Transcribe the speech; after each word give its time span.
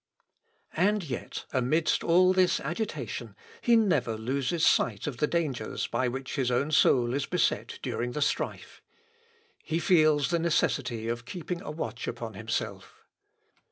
"And 0.75 1.03
yet, 1.03 1.45
amidst 1.53 2.03
all 2.03 2.33
this 2.33 2.59
agitation, 2.59 3.35
he 3.61 3.75
never 3.75 4.17
loses 4.17 4.65
sight 4.65 5.05
of 5.05 5.17
the 5.17 5.27
dangers 5.27 5.85
by 5.85 6.07
which 6.07 6.37
his 6.37 6.49
own 6.49 6.71
soul 6.71 7.13
is 7.13 7.27
beset 7.27 7.77
during 7.83 8.13
the 8.13 8.21
strife. 8.23 8.81
He 9.63 9.77
feels 9.77 10.31
the 10.31 10.39
necessity 10.39 11.07
of 11.07 11.25
keeping 11.25 11.61
a 11.61 11.69
watch 11.69 12.07
upon 12.07 12.33
himself. 12.33 13.05